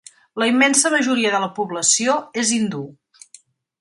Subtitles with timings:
[0.43, 2.83] La immensa majoria de la població és hindú.